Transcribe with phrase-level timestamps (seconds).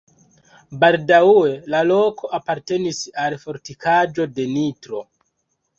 [0.83, 5.09] Baldaŭe la loko apartenis al fortikaĵo de Nitro.